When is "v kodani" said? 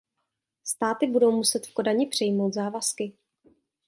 1.67-2.07